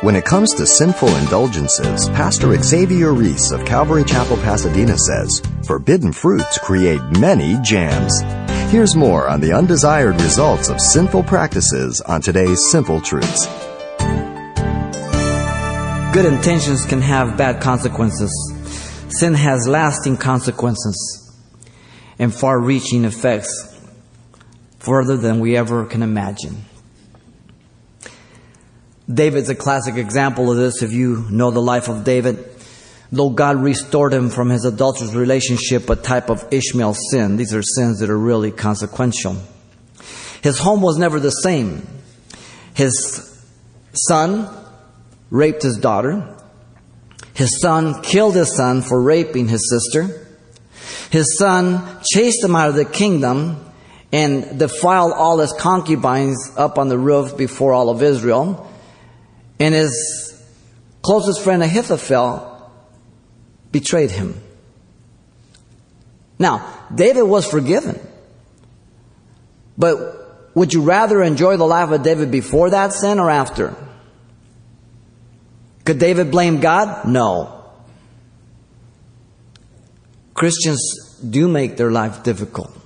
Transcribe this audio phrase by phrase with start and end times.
[0.00, 6.12] When it comes to sinful indulgences, Pastor Xavier Ries of Calvary Chapel, Pasadena says, forbidden
[6.12, 8.20] fruits create many jams.
[8.70, 13.46] Here's more on the undesired results of sinful practices on today's Simple Truths.
[16.14, 18.30] Good intentions can have bad consequences.
[19.08, 21.36] Sin has lasting consequences
[22.20, 23.76] and far reaching effects
[24.78, 26.64] further than we ever can imagine.
[29.12, 32.44] David's a classic example of this if you know the life of David.
[33.10, 37.36] Though God restored him from his adulterous relationship, a type of Ishmael sin.
[37.36, 39.36] These are sins that are really consequential.
[40.42, 41.86] His home was never the same.
[42.74, 43.46] His
[43.94, 44.48] son
[45.30, 46.36] raped his daughter.
[47.32, 50.26] His son killed his son for raping his sister.
[51.10, 53.64] His son chased him out of the kingdom
[54.12, 58.67] and defiled all his concubines up on the roof before all of Israel.
[59.60, 60.42] And his
[61.02, 62.72] closest friend Ahithophel
[63.72, 64.40] betrayed him.
[66.38, 67.98] Now, David was forgiven.
[69.76, 73.74] But would you rather enjoy the life of David before that sin or after?
[75.84, 77.08] Could David blame God?
[77.08, 77.64] No.
[80.34, 82.76] Christians do make their life difficult.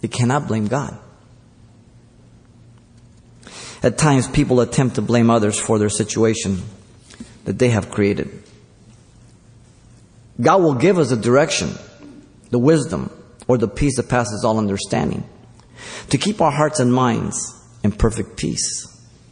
[0.00, 0.98] They cannot blame God.
[3.82, 6.62] At times, people attempt to blame others for their situation
[7.44, 8.42] that they have created.
[10.40, 11.70] God will give us the direction,
[12.50, 13.10] the wisdom,
[13.48, 15.28] or the peace that passes all understanding
[16.10, 18.86] to keep our hearts and minds in perfect peace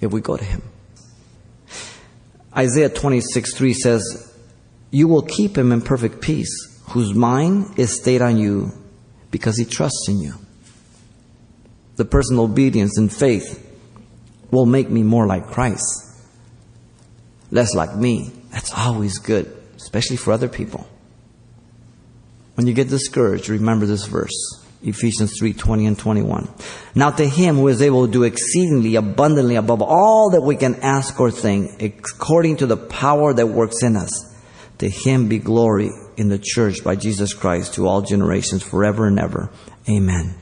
[0.00, 0.62] if we go to Him.
[2.56, 4.34] Isaiah 26 3 says,
[4.90, 8.70] You will keep him in perfect peace, whose mind is stayed on you
[9.30, 10.34] because he trusts in you.
[11.96, 13.60] The personal obedience and faith
[14.54, 16.22] will make me more like Christ,
[17.50, 18.32] less like me.
[18.50, 20.88] That's always good, especially for other people.
[22.54, 24.64] When you get discouraged, remember this verse.
[24.82, 26.48] Ephesians 3 20 and 21.
[26.94, 30.76] Now to him who is able to do exceedingly abundantly above all that we can
[30.76, 34.34] ask or think, according to the power that works in us,
[34.78, 39.18] to him be glory in the church by Jesus Christ to all generations forever and
[39.18, 39.50] ever.
[39.88, 40.34] Amen.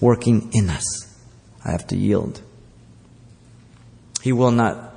[0.00, 1.06] Working in us.
[1.64, 2.40] I have to yield.
[4.22, 4.94] He will not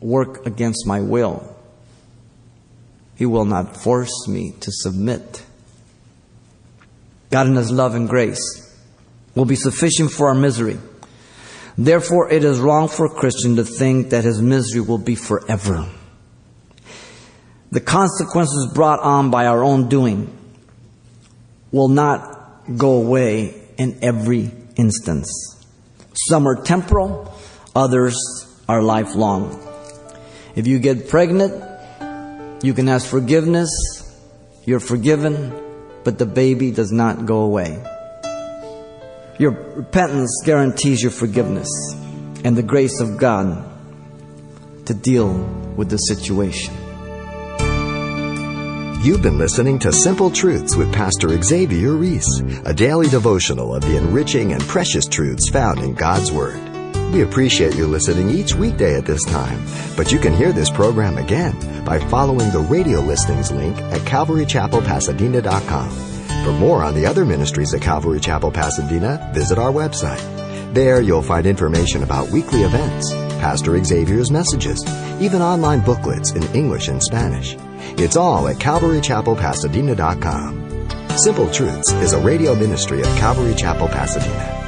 [0.00, 1.54] work against my will.
[3.16, 5.44] He will not force me to submit.
[7.30, 8.62] God in His love and grace
[9.34, 10.78] will be sufficient for our misery.
[11.76, 15.88] Therefore, it is wrong for a Christian to think that his misery will be forever.
[17.70, 20.36] The consequences brought on by our own doing
[21.70, 25.30] will not go away in every instance.
[26.28, 27.34] Some are temporal,
[27.74, 28.16] others
[28.68, 29.58] are lifelong.
[30.54, 31.52] If you get pregnant,
[32.62, 33.70] you can ask forgiveness,
[34.64, 35.52] you're forgiven,
[36.04, 37.82] but the baby does not go away.
[39.38, 41.68] Your repentance guarantees your forgiveness
[42.44, 43.68] and the grace of God
[44.86, 45.32] to deal
[45.76, 46.74] with the situation.
[49.02, 53.96] You've been listening to Simple Truths with Pastor Xavier Ries, a daily devotional of the
[53.96, 56.71] enriching and precious truths found in God's Word.
[57.10, 59.62] We appreciate you listening each weekday at this time,
[59.96, 65.90] but you can hear this program again by following the radio listings link at calvarychapelpasadena.com.
[66.44, 70.22] For more on the other ministries at Calvary Chapel Pasadena, visit our website.
[70.74, 74.82] There you'll find information about weekly events, Pastor Xavier's messages,
[75.20, 77.56] even online booklets in English and Spanish.
[77.98, 81.18] It's all at calvarychapelpasadena.com.
[81.18, 84.61] Simple Truths is a radio ministry of Calvary Chapel, Pasadena.